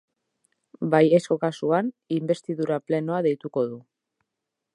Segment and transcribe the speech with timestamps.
[0.95, 3.79] Baiezko kasuan, inbestidura plenoa deituko du.